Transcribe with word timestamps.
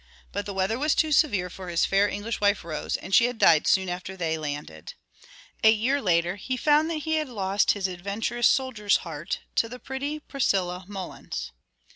But 0.31 0.47
the 0.47 0.53
weather 0.55 0.79
was 0.79 0.95
too 0.95 1.11
severe 1.11 1.47
for 1.47 1.69
his 1.69 1.85
fair 1.85 2.09
English 2.09 2.41
wife 2.41 2.63
Rose, 2.63 2.97
and 2.97 3.13
she 3.13 3.25
had 3.25 3.37
died 3.37 3.67
soon 3.67 3.87
after 3.87 4.17
they 4.17 4.35
landed. 4.35 4.95
A 5.63 5.69
year 5.69 6.01
later 6.01 6.37
he 6.37 6.57
found 6.57 6.89
that 6.89 7.03
he 7.05 7.17
had 7.17 7.29
lost 7.29 7.73
his 7.73 7.87
adventurous 7.87 8.47
soldier's 8.47 8.97
heart 9.05 9.41
to 9.57 9.69
the 9.69 9.77
pretty 9.77 10.19
Priscilla 10.19 10.85
Mullins. 10.87 11.51